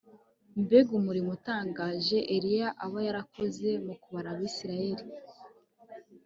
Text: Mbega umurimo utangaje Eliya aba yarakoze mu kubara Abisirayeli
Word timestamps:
Mbega 0.63 0.91
umurimo 0.99 1.29
utangaje 1.37 2.17
Eliya 2.35 2.69
aba 2.85 2.99
yarakoze 3.07 3.69
mu 3.85 3.93
kubara 4.01 4.27
Abisirayeli 4.33 5.05